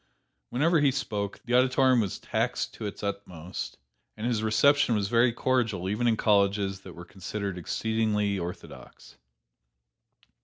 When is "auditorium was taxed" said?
1.53-2.73